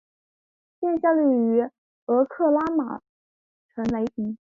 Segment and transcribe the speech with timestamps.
[0.79, 1.61] 现效力于
[2.07, 3.01] 俄克拉何马
[3.67, 4.35] 城雷霆。